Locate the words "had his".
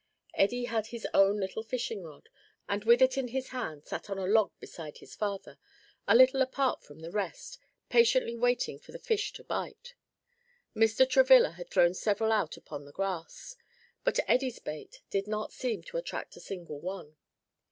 0.65-1.05